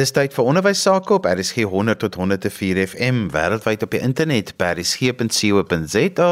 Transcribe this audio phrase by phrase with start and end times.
[0.00, 4.54] Dis tyd vir onderwys sake op RSG 100 tot 104 FM wêreldwyd op die internet
[4.56, 6.28] by rsg.co.za.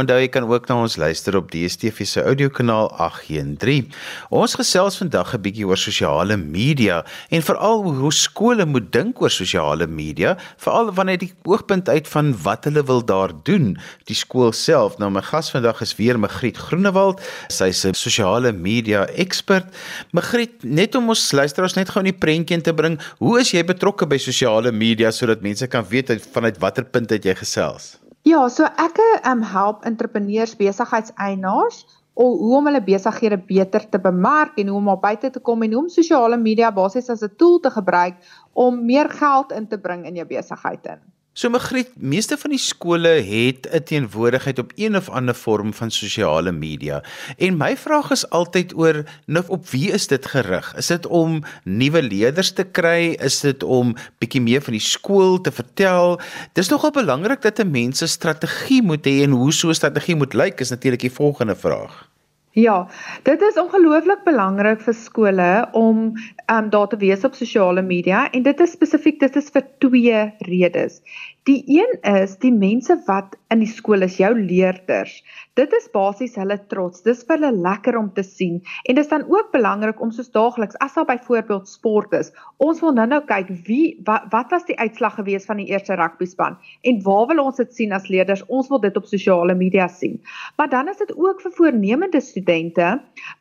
[0.00, 3.92] Onthou jy kan ook na ons luister op DStv se audiokanaal 813.
[4.34, 9.30] Ons gesels vandag 'n bietjie oor sosiale media en veral hoe skole moet dink oor
[9.30, 13.78] sosiale media, veral wanneer die oogpunt uit van wat hulle wil daar doen.
[14.10, 14.98] Die skool self.
[14.98, 17.22] Nou my gas vandag is weer Magriet Groenewald.
[17.48, 19.70] Sy's 'n sosiale media ekspert.
[20.10, 24.06] Magriet, net om ons luisteraars net gou 'n prentjie te bring Hoe is jy betrokke
[24.08, 27.98] by sosiale media sodat mense kan weet vanuit watter punt het jy gesels?
[28.24, 31.82] Ja, so ek um, help entrepreneurs, besigheidseienaars
[32.14, 35.62] om hoe om hulle besighede beter te bemark en hoe om op buite te kom
[35.62, 38.14] en hoe om sosiale media basies as 'n tool te gebruik
[38.52, 41.00] om meer geld in te bring in jou besigheid in.
[41.32, 45.90] So Magriet, meeste van die skole het 'n teenwoordigheid op een of ander vorm van
[45.90, 47.02] sosiale media.
[47.36, 50.74] En my vraag is altyd oor nou op wie is dit gerig?
[50.76, 53.16] Is dit om nuwe leerders te kry?
[53.20, 56.20] Is dit om bietjie meer van die skool te vertel?
[56.52, 60.16] Dis nogal belangrik dat 'n mens 'n strategie moet hê en hoe so 'n strategie
[60.16, 62.12] moet lyk is natuurlik die volgende vraag.
[62.52, 62.88] Ja,
[63.24, 68.26] dit is ongelooflik belangrik vir skole om ehm um, daar te wees op sosiale media
[68.30, 71.00] en dit is spesifiek dit is vir twee redes.
[71.48, 75.20] Die een is die mense wat in die skool is, jou leerders.
[75.58, 77.02] Dit is basies hulle trots.
[77.04, 78.60] Dis vir hulle lekker om te sien.
[78.88, 82.30] En dit is dan ook belangrik om soos daagliks as daar byvoorbeeld sport is,
[82.62, 86.28] ons wil nou-nou kyk wie wat, wat was die uitslag gewees van die eerste rugby
[86.30, 86.56] span
[86.88, 88.44] en waar wil ons dit sien as leerders?
[88.48, 90.18] Ons wil dit op sosiale media sien.
[90.56, 92.94] Maar dan is dit ook vir voornemende studente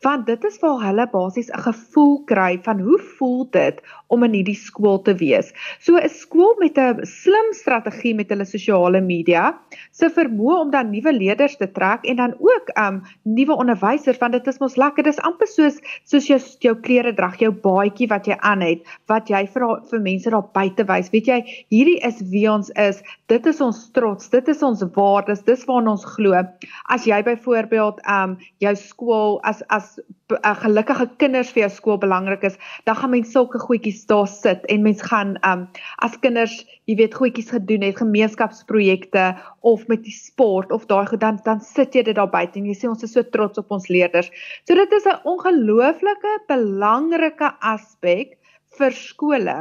[0.03, 4.33] want dit is waar hulle basies 'n gevoel kry van hoe voel dit om in
[4.33, 5.53] hierdie skool te wees.
[5.79, 9.59] So 'n skool met 'n slim strategie met hulle sosiale media
[10.01, 13.01] se vermoë om dan nuwe leerders te trek en dan ook um
[13.37, 15.05] nuwe onderwysers want dit is mos lekker.
[15.05, 15.77] Dis amper soos
[16.09, 20.03] soos jou jou klere drag jou baadjie wat jy aan het wat jy vir vir
[20.07, 21.11] mense daar buite wys.
[21.13, 21.39] Weet jy
[21.73, 23.03] hierdie is wie ons is.
[23.31, 24.31] Dit is ons trots.
[24.33, 25.45] Dit is ons waardes.
[25.47, 26.41] Dis waarna ons glo.
[26.89, 29.99] As jy byvoorbeeld um jou skool as as
[30.37, 32.57] uh, gelukkige kinders vir jou skool belangrik is,
[32.89, 35.67] dan gaan mens sulke goedjies daar sit en mens gaan um
[36.05, 36.55] as kinders,
[36.89, 39.25] jy weet, goedjies gedoen het, gemeenskapsprojekte
[39.67, 42.67] of met die sport of daai goed dan dan sit jy dit daar buite en
[42.69, 44.31] jy sê ons is so trots op ons leerders.
[44.67, 48.37] So dit is 'n ongelooflike belangrike aspek
[48.79, 49.55] vir skole.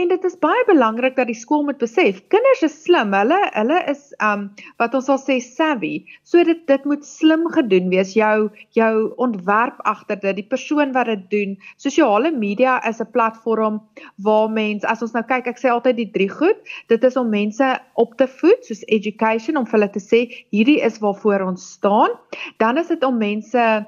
[0.00, 3.12] En dit is baie belangrik dat die skool moet besef, kinders is slim.
[3.14, 4.48] Hulle hulle is um
[4.82, 5.92] wat ons sal sê savvy.
[6.26, 8.14] So dit dit moet slim gedoen wees.
[8.18, 8.92] Jou jou
[9.22, 11.56] ontwerp agter dit, die persoon wat dit doen.
[11.78, 13.80] Sosiale media is 'n platform
[14.26, 16.58] waar mense, as ons nou kyk, ek sê altyd die drie goed.
[16.88, 20.80] Dit is om mense op te voed, soos education om vir hulle te sê hierdie
[20.82, 22.10] is waarvoor ons staan.
[22.58, 23.86] Dan is dit om mense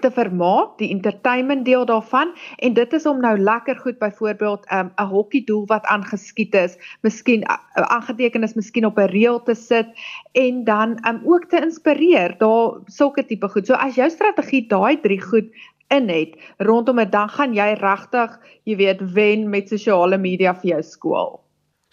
[0.00, 4.90] te vermaak, die entertainment deel daarvan en dit is om nou lekker goed byvoorbeeld 'n
[4.96, 9.86] um, hokkie doel wat aangeskiet is, miskien aangeteken is miskien op 'n reël te sit
[10.32, 13.66] en dan um, ook te inspireer, daar sulke tipe goed.
[13.66, 15.48] So as jou strategie daai drie goed
[15.88, 20.70] in het rondom dit dan gaan jy regtig, jy weet, wen met sosiale media vir
[20.70, 21.45] jou skool.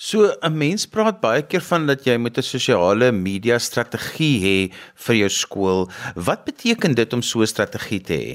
[0.03, 4.58] So 'n mens praat baie keer van dat jy moet 'n sosiale media strategie hê
[5.06, 5.81] vir jou skool.
[6.28, 8.34] Wat beteken dit om so 'n strategie te hê?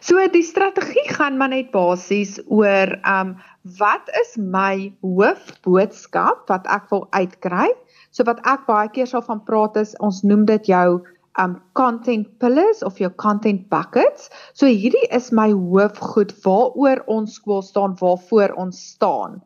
[0.00, 3.36] So die strategie gaan maar net basies oor um
[3.78, 7.68] wat is my hoofboodskap wat ek wil uitkry?
[8.10, 11.04] So wat ek baie keer sal van praat is ons noem dit jou
[11.38, 14.30] um content pillars of jou content buckets.
[14.52, 19.42] So hierdie is my hoofgoed waaroor ons skool staan, waarvoor ons staan.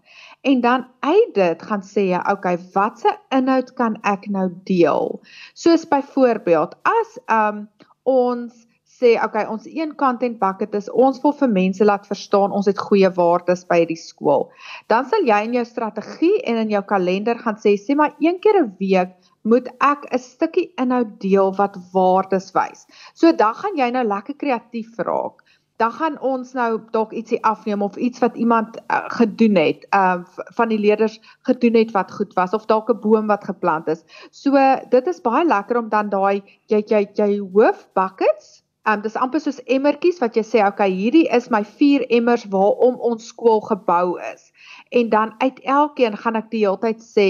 [0.47, 5.19] En dan uit dit gaan sê jy, okay, watse inhoud kan ek nou deel?
[5.54, 7.66] Soos byvoorbeeld, as um
[8.09, 8.69] ons
[8.99, 12.81] sê, okay, ons een content bucket is ons wil vir mense laat verstaan ons het
[12.88, 14.49] goeie waardes by die skool.
[14.91, 18.41] Dan sal jy in jou strategie en in jou kalender gaan sê, sê maar een
[18.43, 22.87] keer 'n week moet ek 'n stukkie inhoud deel wat waardes wys.
[23.15, 25.43] So dan gaan jy nou lekker kreatief raak
[25.78, 30.16] dan gaan ons nou dalk ietsie afneem of iets wat iemand uh, gedoen het, uh
[30.34, 34.02] van die leerders gedoen het wat goed was of dalk 'n boom wat geplant is.
[34.31, 34.58] So
[34.90, 39.41] dit is baie lekker om dan daai jy jy jy hoof buckets Um dis amper
[39.41, 44.17] soos emmertjies wat jy sê okay hierdie is my vier emmers waarom ons skool gebou
[44.32, 44.52] is.
[44.91, 47.29] En dan uit elkeen gaan ek die hele tyd sê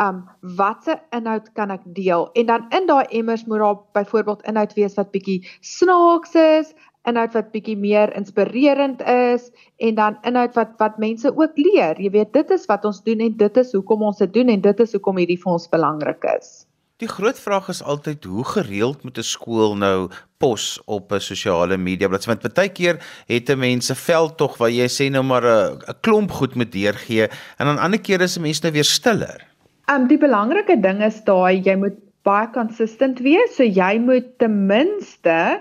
[0.00, 2.30] um watse inhoud kan ek deel?
[2.34, 6.74] En dan in daai emmers moet daar byvoorbeeld inhoud wees wat bietjie snaaks is,
[7.08, 12.00] inhoud wat bietjie meer inspirerend is en dan inhoud wat wat mense ook leer.
[12.00, 14.60] Jy weet, dit is wat ons doen en dit is hoekom ons dit doen en
[14.60, 16.64] dit is hoekom hierdie vir ons belangrik is.
[17.02, 20.08] Die groot vraag is altyd hoe gereeld moet 'n skool nou
[20.38, 24.70] pos op 'n sosiale media bladsy want baie keer het 'n mens 'n veldtog waar
[24.70, 28.42] jy sê nou maar 'n klomp goed moet deurgee en dan ander kere is 'n
[28.42, 29.53] mens nou weer stiller.
[29.84, 34.30] Ehm um, die belangrike ding is daai jy moet baie consistent wees, so jy moet
[34.40, 35.60] ten minste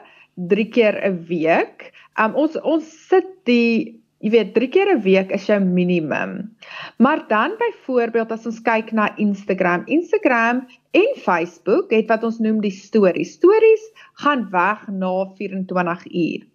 [0.53, 1.91] 3 keer 'n week.
[2.15, 6.55] Ehm um, ons ons sit die jy weet 3 keer 'n week is jou minimum.
[7.03, 12.61] Maar dan byvoorbeeld as ons kyk na Instagram, Instagram en Facebook het wat ons noem
[12.61, 13.35] die stories.
[13.35, 13.83] Stories
[14.23, 16.47] gaan weg na 24 uur.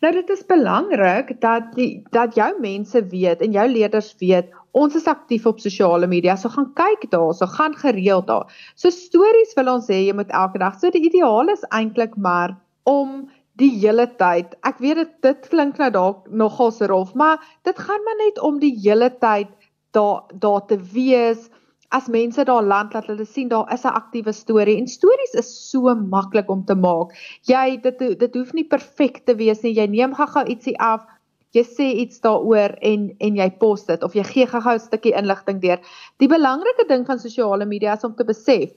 [0.00, 4.94] Nou dit is belangrik dat die dat jou mense weet en jou leerders weet ons
[4.94, 6.36] is aktief op sosiale media.
[6.36, 8.46] So gaan kyk daar, so gaan gereeld daar.
[8.74, 10.78] So stories wil ons hê jy moet elke dag.
[10.78, 12.56] So die ideaal is eintlik maar
[12.88, 13.28] om
[13.60, 14.56] die hele tyd.
[14.66, 18.40] Ek weet dit dit klink nou dalk nogal se rof, maar dit gaan maar net
[18.40, 19.50] om die hele tyd
[19.96, 21.48] daar daar te wees.
[21.90, 25.50] As mense daar land laat hulle sien daar is 'n aktiewe storie en stories is
[25.70, 27.12] so maklik om te maak.
[27.42, 29.74] Jy dit dit hoef nie perfek te wees nie.
[29.74, 31.04] Jy neem gou-gou ietsie af.
[31.52, 35.16] Jy sê iets daaroor en en jy post dit of jy gee gou-gou 'n stukkie
[35.16, 35.80] inligting deur.
[36.18, 38.70] Die belangrike ding van sosiale media is om te besef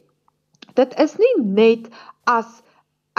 [0.77, 1.89] dit is nie net
[2.29, 2.61] as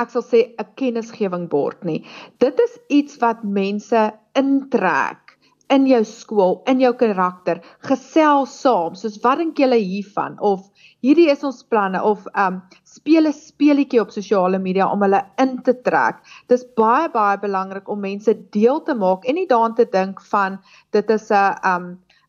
[0.00, 2.00] ek sal sê 'n kennisgewing bord nie.
[2.38, 5.38] Dit is iets wat mense intrek
[5.70, 10.66] in jou skool, in jou karakter, gesels saam, soos wat dink julle hiervan of
[11.02, 12.60] hierdie is ons planne of um
[12.94, 16.22] speel 'n speletjie op sosiale media om hulle in te trek.
[16.52, 20.58] Dis baie baie belangrik om mense deel te maak en nie daaraan te dink van
[20.96, 21.86] dit is 'n um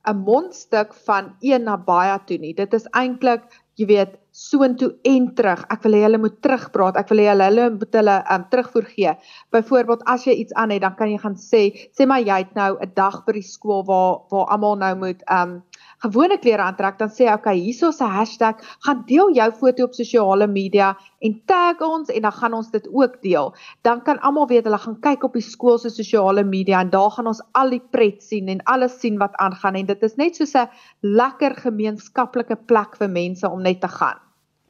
[0.08, 2.54] 'n mondstuk van een na baie toe nie.
[2.54, 3.44] Dit is eintlik
[3.76, 5.64] jy weet soontoe en terug.
[5.72, 6.98] Ek wil hê hulle moet terugpraat.
[7.00, 9.14] Ek wil hê hulle hulle moet hulle um terugvoer gee.
[9.52, 11.64] Byvoorbeeld as jy iets aan het, dan kan jy gaan sê,
[11.96, 15.24] sê maar jy het nou 'n dag by die skool waar waar almal nou moet
[15.32, 15.64] um
[16.04, 19.94] gewone klere aantrek, dan sê hy, okay, hierso 'n hashtag, gaan deel jou foto op
[19.94, 23.54] sosiale media en tag ons en dan gaan ons dit ook deel.
[23.82, 27.12] Dan kan almal weet hulle gaan kyk op die skool se sosiale media en daar
[27.12, 30.36] gaan ons al die pret sien en alles sien wat aangaan en dit is net
[30.36, 30.70] soos 'n
[31.02, 34.25] lekker gemeenskaplike plek vir mense om net te gaan.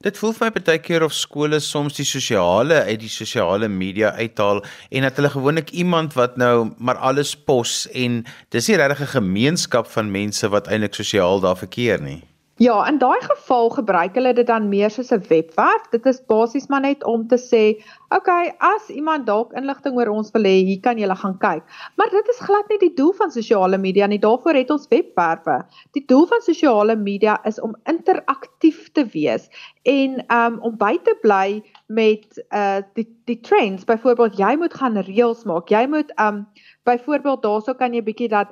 [0.06, 4.12] Dit voel vir my baie keer of skole soms die sosiale uit die sosiale media
[4.19, 4.60] uithaal
[4.94, 8.19] en dat hulle gewoonlik iemand wat nou maar alles pos en
[8.54, 12.22] dis nie regtig 'n gemeenskap van mense wat eintlik sosiaal daar verkeer nie.
[12.57, 15.90] Ja, in daai geval gebruik hulle dit dan meer soos 'n webwerf.
[15.92, 20.07] Dit is basies maar net om te sê, "Oké, okay, as iemand dalk inligting oor
[20.07, 21.63] ons wil hê, hier kan jy gaan kyk."
[21.96, 24.19] Maar dit is glad nie die doel van sosiale media nie.
[24.19, 25.66] Daarvoor het ons webwerwe.
[25.92, 29.50] Die doel van sosiale media is om interaktief te wees
[29.84, 33.84] en um om by te bly met uh die die trends.
[33.84, 35.69] Byvoorbeeld, jy moet gaan reels maak.
[35.69, 36.48] Jy moet um
[36.84, 38.48] byvoorbeeld daarso kan jy bietjie dat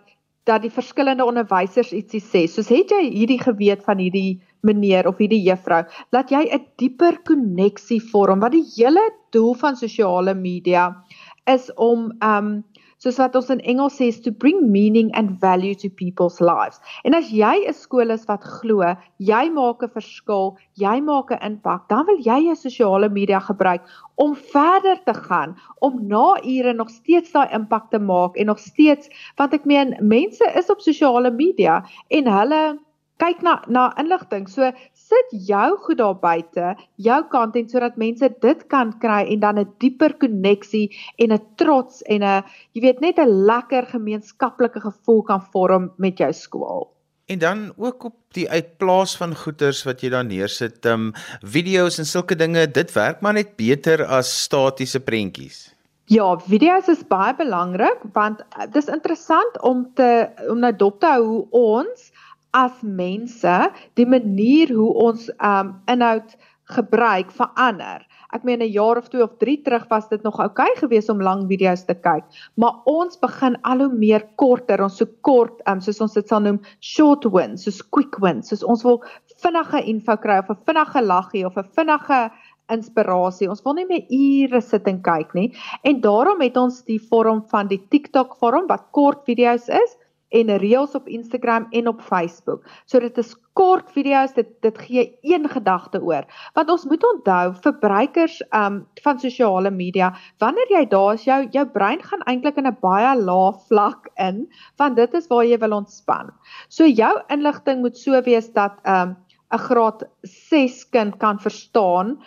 [0.49, 2.45] dat die verskillende onderwysers ietsie sê.
[2.47, 7.19] Soos het jy hierdie geweet van hierdie meneer of hierdie juffrou, laat jy 'n dieper
[7.27, 11.03] koneksie vorm wat die hele doel van sosiale media
[11.47, 12.63] is om um
[13.03, 16.79] soos wat ons in Engels sê to bring meaning and value to people's lives.
[17.03, 21.43] En as jy 'n skool is wat glo, jy maak 'n verskil, jy maak 'n
[21.49, 23.81] impak, dan wil jy jou sosiale media gebruik
[24.15, 28.59] om verder te gaan, om na ure nog steeds daai impak te maak en nog
[28.59, 32.79] steeds want ek meen mense is op sosiale media en hulle
[33.21, 34.47] kyk na na inligting.
[34.47, 34.71] So
[35.13, 36.73] sit jou goed daar buite,
[37.07, 42.01] jou content sodat mense dit kan kry en dan 'n dieper koneksie en 'n trots
[42.03, 42.43] en 'n
[42.73, 46.93] jy weet net 'n lekker gemeenskaplike gevoel kan vorm met jou skool.
[47.25, 51.97] En dan ook op die uitplaas van goeders wat jy daar neersit, ehm um, video's
[51.97, 55.73] en sulke dinge, dit werk maar net beter as statiese prentjies.
[56.11, 60.99] Ja, video's is baie belangrik want eh, dit is interessant om te om nou dop
[60.99, 62.11] te hou hoe ons
[62.53, 63.53] as mense
[63.99, 66.35] die manier hoe ons um inhoud
[66.71, 68.05] gebruik verander.
[68.33, 71.09] Ek meen 'n jaar of 2 of 3 terug was dit nog oukei okay geweest
[71.09, 72.23] om lang video's te kyk,
[72.55, 76.39] maar ons begin al hoe meer korter, ons so kort, um, soos ons dit sal
[76.39, 79.03] noem, short wins, soos quick wins, soos ons wil
[79.43, 82.31] vinnige info kry of 'n vinnige laggie of 'n vinnige
[82.71, 83.49] inspirasie.
[83.49, 85.53] Ons wil nie meer ure sit en kyk nie.
[85.83, 89.97] En daarom het ons die vorm van die TikTok vorm wat kort video's is
[90.33, 92.65] en reels op Instagram en op Facebook.
[92.85, 96.25] So dit is kort video's, dit dit gee een gedagte oor.
[96.57, 101.65] Want ons moet onthou verbruikers um van sosiale media, wanneer jy daar is, jou jou
[101.75, 104.47] brein gaan eintlik in 'n baie lae vlak in,
[104.77, 106.33] want dit is waar jy wil ontspan.
[106.69, 109.17] So jou inligting moet so wees dat um
[109.53, 112.17] 'n graad 6 kind kan verstaan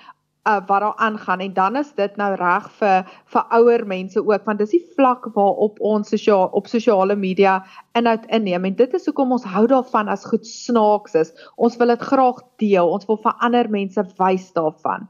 [0.47, 4.45] uh, wat daar aangaan en dan is dit nou reg vir vir ouer mense ook
[4.45, 7.59] want dis die vlak waarop ons sosiaal op sosiale media
[7.99, 11.35] inhoud inneem en dit is hoekom ons hou daarvan as goed snaaks is.
[11.57, 12.93] Ons wil dit graag deel.
[12.99, 15.09] Ons wil vir ander mense wys daarvan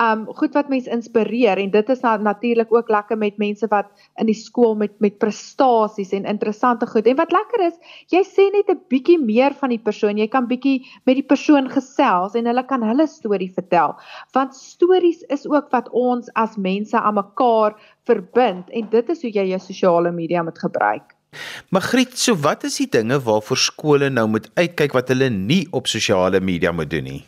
[0.00, 3.90] um goed wat mense inspireer en dit is na, natuurlik ook lekker met mense wat
[4.22, 7.06] in die skool met met prestasies en interessante goed.
[7.06, 7.76] En wat lekker is,
[8.14, 10.18] jy sê net 'n bietjie meer van die persoon.
[10.18, 13.96] Jy kan bietjie met die persoon gesels en hulle kan hulle storie vertel.
[14.32, 19.30] Want stories is ook wat ons as mense aan mekaar verbind en dit is hoe
[19.30, 21.19] jy jou sosiale media moet gebruik.
[21.70, 25.86] Magriet, so wat is die dinge waarvoor skole nou moet uitkyk wat hulle nie op
[25.86, 27.20] sosiale media moet doen nie?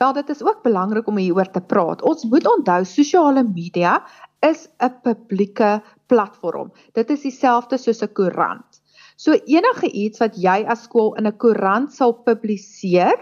[0.00, 2.02] Wel dit is ook belangrik om hieroor te praat.
[2.08, 3.98] Ons moet onthou sosiale media
[4.40, 6.72] is 'n publieke platform.
[6.92, 8.80] Dit is dieselfde soos 'n koerant.
[9.16, 13.18] So enige iets wat jy as skool in 'n koerant sal publiseer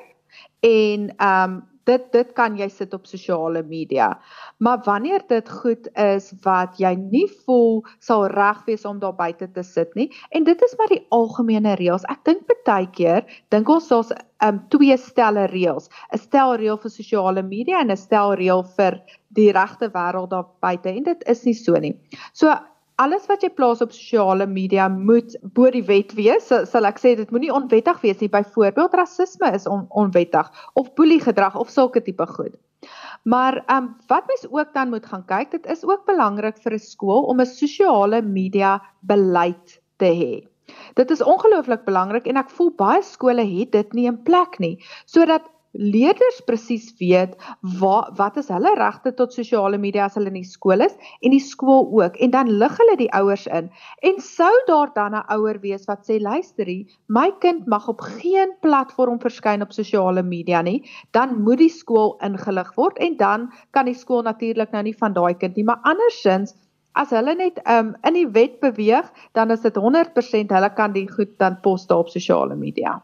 [0.60, 4.12] en ehm um, dit dit kan jy sit op sosiale media.
[4.58, 9.50] Maar wanneer dit goed is wat jy nie voel sal reg wees om daar buite
[9.52, 12.06] te sit nie en dit is maar die algemene reëls.
[12.12, 14.12] Ek dink baie keer dink ons daar's
[14.44, 15.88] um twee stelle reëls.
[16.12, 19.00] 'n Stel reël vir sosiale media en 'n stel reël vir
[19.34, 21.94] die regte wêreld daar buite en dit is nie so nie.
[22.32, 22.54] So
[22.98, 26.48] alles wat jy plaas op sosiale media moet bo die wet wees.
[26.50, 28.30] So, sal ek sê dit moenie onwettig wees nie.
[28.32, 32.56] Byvoorbeeld rasisme is on, onwettig of boelie gedrag of sulke tipe goed.
[33.28, 36.74] Maar ehm um, wat mens ook dan moet gaan kyk, dit is ook belangrik vir
[36.74, 40.46] 'n skool om 'n sosiale media beleid te hê.
[40.94, 44.76] Dit is ongelooflik belangrik en ek voel baie skole het dit nie in plek nie
[45.06, 47.34] sodat leerders presies weet
[47.80, 51.34] wat wat is hulle regte tot sosiale media as hulle in die skool is en
[51.34, 52.16] die skool ook.
[52.16, 53.70] En dan lig hulle die ouers in.
[54.02, 58.54] En sou daar dan 'n ouer wees wat sê luisterie my kind mag op geen
[58.60, 63.84] platform verskyn op sosiale media nie dan moet die skool ingelig word en dan kan
[63.84, 65.64] die skool natuurlik nou nie van daai kind nie.
[65.64, 66.54] Maar andersins
[66.98, 71.06] As hulle net um in die wet beweeg, dan is dit 100% hulle kan die
[71.10, 73.02] goed dan post op sosiale media.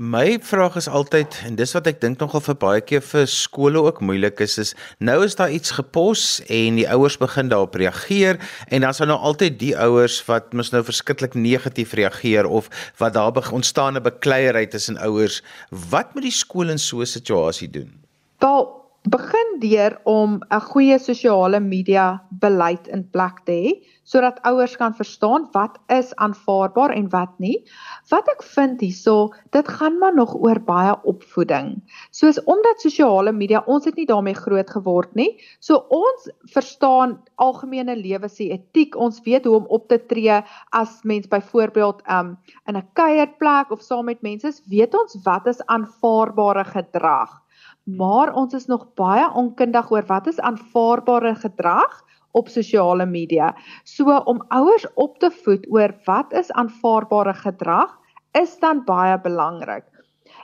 [0.00, 3.82] My vraag is altyd en dis wat ek dink nogal vir baie keer vir skole
[3.84, 8.40] ook moeilik is is nou is daar iets gepos en die ouers begin daarop reageer
[8.72, 12.72] en dan is daar nou altyd die ouers wat mos nou verskriklik negatief reageer of
[12.96, 17.68] wat daar ontstaan 'n bekleierery tussen ouers wat moet die skool in so 'n situasie
[17.68, 17.92] doen?
[18.38, 23.70] Wel begin deur om 'n goeie sosiale media beleid in plek te hê
[24.04, 27.64] sodat ouers kan verstaan wat is aanvaarbaar en wat nie.
[28.10, 31.80] Wat ek vind hierso, dit gaan maar nog oor baie opvoeding.
[32.10, 35.40] Soos omdat sosiale media, ons het nie daarmee groot geword nie.
[35.60, 38.96] So ons verstaan algemene lewe se etiek.
[38.96, 40.42] Ons weet hoe om op te tree
[40.72, 45.66] as mens byvoorbeeld um in 'n kuierplek of saam met mense weet ons wat is
[45.66, 47.40] aanvaarbare gedrag
[47.84, 52.02] maar ons is nog baie onkundig oor wat is aanvaarbare gedrag
[52.32, 53.54] op sosiale media.
[53.84, 57.96] So om ouers op te voed oor wat is aanvaarbare gedrag
[58.32, 59.84] is dan baie belangrik.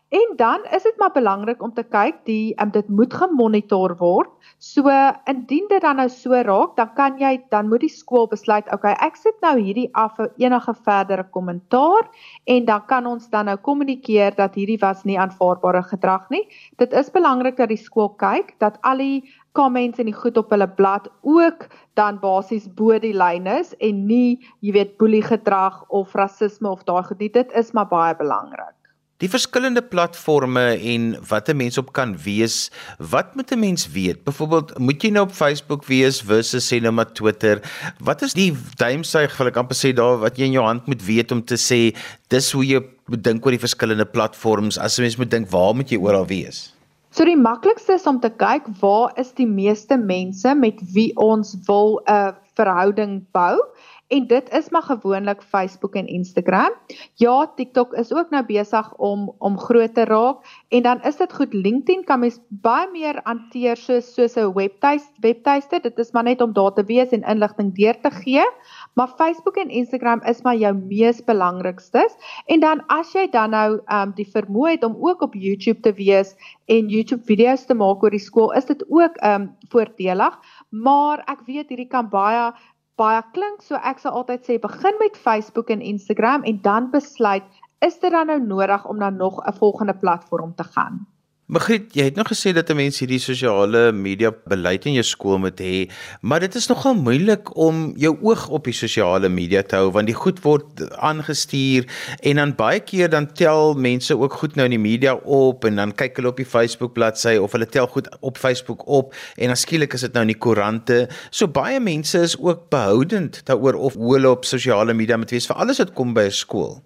[0.09, 4.29] En dan is dit maar belangrik om te kyk die um, dit moet gemonitor word.
[4.63, 4.87] So
[5.27, 8.95] indien dit dan nou so raak, dan kan jy dan moet die skool besluit, okay,
[9.03, 12.07] ek sit nou hierdie af vir enige verdere kommentaar
[12.47, 16.45] en dan kan ons dan nou kommunikeer dat hierdie was nie aanvaarbare gedrag nie.
[16.79, 19.27] Dit is belangrik dat die skool kyk dat al die
[19.59, 21.67] comments en die goed op hulle blad ook
[21.99, 26.87] dan basies bo die lyn is en nie, jy weet, boelie gedrag of rasisme of
[26.87, 27.35] daai goed nie.
[27.35, 28.76] Dit is maar baie belangrik.
[29.17, 34.25] Die verskillende platforme en wat 'n mens op kan wees, wat moet 'n mens weet?
[34.25, 37.63] Byvoorbeeld, moet jy nou op Facebook wees versus sê nou maar Twitter?
[37.99, 41.05] Wat is die duimsuig wil ek amper sê daar wat jy in jou hand moet
[41.05, 41.97] weet om te sê
[42.29, 45.75] dis hoe jy moet dink oor die verskillende platforms as 'n mens moet dink waar
[45.75, 46.75] moet jy oral wees?
[47.11, 51.57] So die maklikste is om te kyk waar is die meeste mense met wie ons
[51.67, 53.61] wil 'n verhouding bou
[54.07, 56.71] en dit is maar gewoonlik Facebook en Instagram.
[57.15, 61.33] Ja, TikTok is ook nou besig om om groot te raak en dan is dit
[61.33, 65.81] goed LinkedIn kan mens baie meer hanteer soos soos 'n webtuiste webtuiste.
[65.81, 68.47] Dit is maar net om daar te wees en inligting deur te gee.
[68.95, 72.17] Maar Facebook en Instagram is maar jou mees belangrikstes.
[72.47, 75.81] En dan as jy dan nou ehm um, die vermoë het om ook op YouTube
[75.81, 76.35] te wees
[76.65, 80.39] en YouTube video's te maak oor die skool, is dit ook ehm um, voordelig.
[80.71, 82.53] Maar ek weet hierdie kan baie
[82.97, 87.45] baie klink, so ek sal altyd sê begin met Facebook en Instagram en dan besluit
[87.85, 91.07] is dit dan nou nodig om dan nog 'n volgende platform te gaan.
[91.47, 95.39] Magriet, jy het nog gesê dat 'n mens hierdie sosiale media beleid in jou skool
[95.39, 95.89] moet hê,
[96.21, 100.07] maar dit is nogal moeilik om jou oog op die sosiale media te hou want
[100.07, 101.87] die goed word aangestuur
[102.23, 105.77] en dan baie keer dan tel mense ook goed nou in die media op en
[105.77, 109.47] dan kyk hulle op die Facebook bladsy of hulle tel goed op Facebook op en
[109.47, 111.09] dan skielik is dit nou in die koerante.
[111.31, 115.47] So baie mense is ook behoudend daaroor of hoe hulle op sosiale media moet wees
[115.47, 116.83] vir alles wat kom by 'n skool.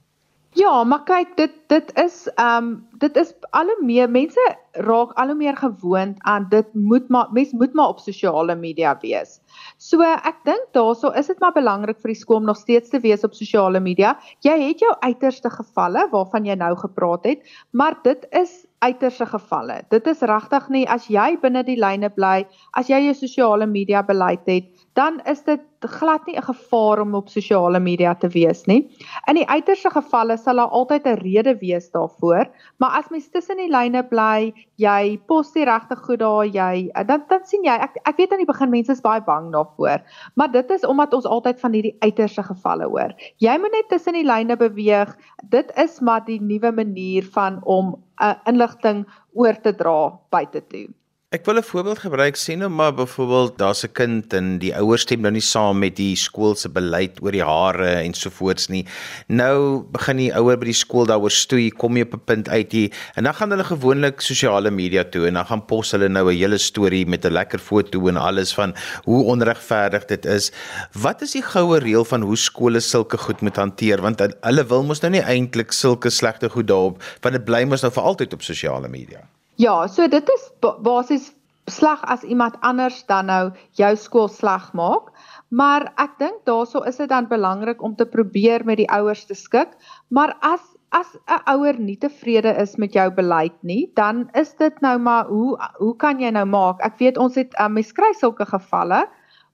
[0.60, 4.42] Ja, maar kyk, dit dit is ehm um, dit is al hoe meer mense
[4.86, 8.92] raak al hoe meer gewoond aan dit moet maar mens moet maar op sosiale media
[9.00, 9.38] wees.
[9.78, 13.00] So ek dink daaroor is dit maar belangrik vir die skool om nog steeds te
[13.00, 14.16] wees op sosiale media.
[14.44, 19.82] Jy het jou uiterste gevalle waarvan jy nou gepraat het, maar dit is uiterste gevalle.
[19.92, 22.44] Dit is regtig nie as jy binne die lyne bly,
[22.78, 27.14] as jy jou sosiale media beleid het, dan is dit glad nie 'n gevaar om
[27.14, 28.88] op sosiale media te wees nie.
[29.28, 33.56] In die uiterste gevalle sal daar altyd 'n rede wees daarvoor, maar as mens tussen
[33.56, 37.96] die lyne bly, jy pos die regte goed daar, jy dan dan sien jy ek
[38.04, 40.02] ek weet aan die begin mense is baie bang daarvoor,
[40.34, 43.14] maar dit is omdat ons altyd van hierdie uiterste gevalle hoor.
[43.38, 45.16] Jy moet net tussen die lyne beweeg.
[45.48, 49.96] Dit is maar die nuwe manier van om uh, inligting oor te dra
[50.32, 50.88] buite toe.
[51.36, 55.02] Ek wil 'n voorbeeld gebruik sien nou maar byvoorbeeld daar's 'n kind en die ouers
[55.02, 58.66] stem nou nie saam met die skool se beleid oor die hare en so voorts
[58.68, 58.86] nie.
[59.26, 62.72] Nou begin die ouer by die skool daaroor stoei, kom jy op 'n punt uit
[62.72, 66.32] hier en dan gaan hulle gewoonlik sosiale media toe en dan gaan pos hulle nou
[66.32, 70.52] 'n hele storie met 'n lekker foto en alles van hoe onregverdig dit is.
[70.92, 74.82] Wat is die goue reël van hoe skole sulke goed moet hanteer want hulle wil
[74.82, 78.32] mos nou nie eintlik sulke slegte goed daarop want dit bly mos nou vir altyd
[78.32, 79.20] op sosiale media.
[79.60, 80.44] Ja, so dit is
[80.80, 81.26] basies
[81.68, 85.10] sleg as iemand anders dan nou jou skool sleg maak.
[85.52, 89.36] Maar ek dink daaroor is dit dan belangrik om te probeer met die ouers te
[89.36, 89.74] skik.
[90.08, 90.64] Maar as
[90.96, 95.26] as 'n ouer nie tevrede is met jou beleid nie, dan is dit nou maar
[95.26, 96.80] hoe hoe kan jy nou maak?
[96.80, 99.04] Ek weet ons het um, mens kry sulke gevalle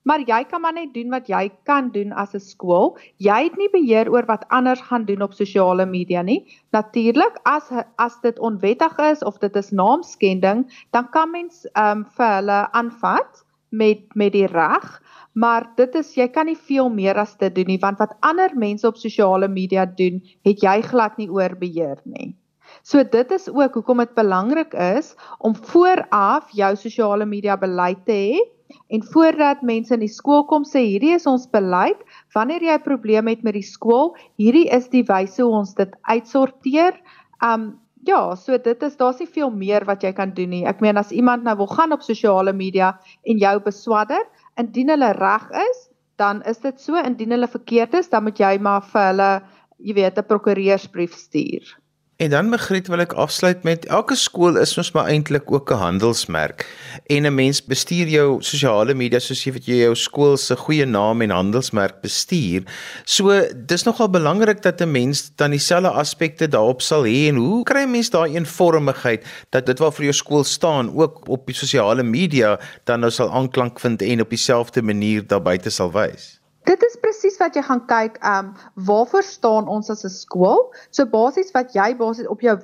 [0.07, 2.95] maar jy kan maar net doen wat jy kan doen as 'n skool.
[3.19, 6.45] Jy het nie beheer oor wat anders gaan doen op sosiale media nie.
[6.71, 12.05] Natuurlik, as as dit onwettig is of dit is naamskending, dan kan mens ehm um,
[12.15, 15.01] vir hulle aanvat met met die reg.
[15.33, 18.51] Maar dit is jy kan nie veel meer as dit doen nie want wat ander
[18.55, 22.35] mense op sosiale media doen, het jy glad nie oor beheer nie.
[22.83, 28.11] So dit is ook hoekom dit belangrik is om vooraf jou sosiale media beleid te
[28.13, 28.56] hê
[28.87, 31.99] En voordat mense in die skool kom sê hierdie is ons beleid,
[32.35, 35.91] wanneer jy 'n probleem het met die skool, hierdie is die wyse hoe ons dit
[36.07, 36.95] uitsorteer.
[37.43, 40.65] Um ja, so dit is daar's nie veel meer wat jy kan doen nie.
[40.65, 44.23] Ek meen as iemand nou wil gaan op sosiale media en jou beswadder,
[44.57, 48.57] indien hulle reg is, dan is dit so, indien hulle verkeerd is, dan moet jy
[48.61, 49.31] maar vir hulle,
[49.79, 51.77] jy weet, 'n prokureursbrief stuur.
[52.17, 55.77] En dan Magriet wil ek afsluit met elke skool is ons maar eintlik ook 'n
[55.77, 56.65] handelsmerk
[57.13, 60.85] en 'n mens bestuur jou sosiale media soos jy wat jy jou skool se goeie
[60.85, 62.63] naam en handelsmerk bestuur.
[63.05, 67.63] So dis nogal belangrik dat 'n mens dan dieselfde aspekte daarop sal hê en hoe
[67.63, 71.55] kry 'n mens daai eenvormigheid dat dit wat vir jou skool staan ook op die
[71.55, 76.36] sosiale media dan nou sal aanklank vind en op dieselfde manier daar buite sal wys.
[76.67, 80.65] Dit is presies wat jy gaan kyk, ehm um, waarvoor staan ons as 'n skool?
[80.91, 82.55] So basies wat jy basies op jou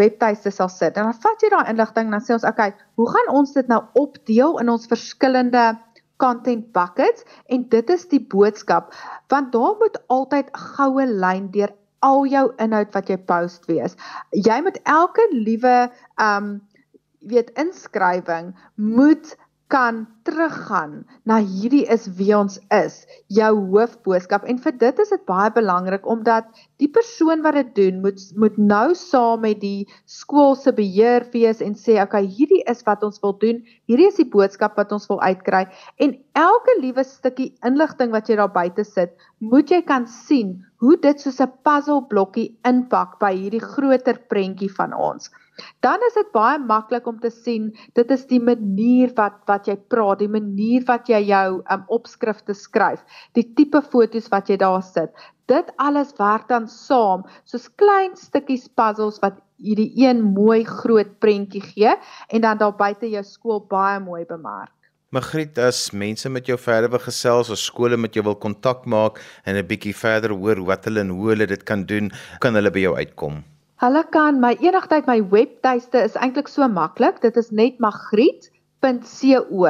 [0.00, 0.96] webtuiste sal sit.
[0.96, 3.52] En dan vat jy daai inligting en dan sê ons, "Oké, okay, hoe gaan ons
[3.52, 5.78] dit nou opdeel in ons verskillende
[6.16, 8.94] content buckets?" En dit is die boodskap,
[9.28, 13.96] want daar moet altyd 'n goue lyn deur al jou inhoud wat jy post wees.
[14.30, 16.60] Jy moet elke liewe ehm um,
[17.20, 19.36] weet inskrywing moet
[19.70, 24.44] kan teruggaan na hierdie is wie ons is, jou hoofboodskap.
[24.50, 26.48] En vir dit is dit baie belangrik omdat
[26.82, 31.62] die persoon wat dit doen moet moet nou saam met die skool se beheer wees
[31.64, 35.06] en sê okay, hierdie is wat ons wil doen, hierdie is die boodskap wat ons
[35.10, 35.66] wil uitkry.
[36.02, 40.96] En elke liewe stukkie inligting wat jy daar buite sit, moet jy kan sien hoe
[40.98, 45.30] dit soos 'n puzzle blokkie inpak by hierdie groter prentjie van ons
[45.80, 49.76] dan is dit baie maklik om te sien dit is die manier wat wat jy
[49.92, 53.04] praat, die manier wat jy jou um, opskrifte skryf,
[53.38, 55.14] die tipe fotos wat jy daar sit.
[55.50, 61.62] Dit alles werk dan saam soos klein stukkies puzzles wat hierdie een mooi groot prentjie
[61.62, 61.94] gee
[62.28, 64.72] en dan daar buite jou skool baie mooi bemark.
[65.10, 69.18] Magriet, as mense met jou verder wil gesels of skole met jou wil kontak maak
[69.44, 72.70] en 'n bietjie verder hoor wat hulle en hoe hulle dit kan doen, kan hulle
[72.70, 73.42] by jou uitkom.
[73.80, 77.22] Hulle kan my enigtyd my webtuiste is eintlik so maklik.
[77.22, 79.64] Dit is net magriet.co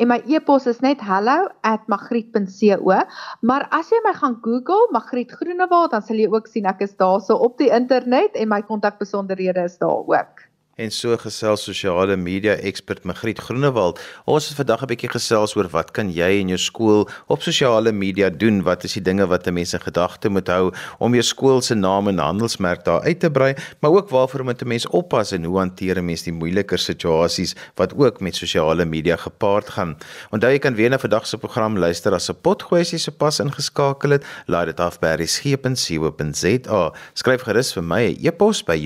[0.00, 2.96] en my e-pos is net hello@magriet.co.
[3.44, 6.96] Maar as jy my gaan Google Magriet Groenewald, dan sal jy ook sien ek is
[6.96, 10.49] daarso op die internet en my kontakbesonderhede is daar ook.
[10.80, 13.98] En so gesels sosiale media ekspert Magriet Groenewald.
[14.24, 17.92] Ons het vandag 'n bietjie gesels oor wat kan jy in jou skool op sosiale
[17.92, 18.62] media doen?
[18.62, 22.08] Wat is die dinge wat mense in gedagte moet hou om jou skool se naam
[22.08, 25.58] en handelsmerk daar uit te brei, maar ook waarvoor moet 'n mens oppas en hoe
[25.58, 29.96] hanteer 'n mens die moeiliker situasies wat ook met sosiale media gepaard gaan?
[30.30, 33.40] Onthou jy kan weer na vandag se program luister as 'n potgooi as jy sopas
[33.40, 34.24] ingeskakel het.
[34.46, 36.92] Laai dit af by resgep.co.za.
[37.14, 38.76] Skryf gerus vir my 'n e e-pos by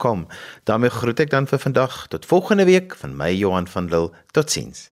[0.00, 0.26] Johan.lil@gmail.com.
[0.64, 4.10] daarmee groet ek dan vir vandag tot volgende week van my Johan van Lille.
[4.30, 4.88] Totsiens.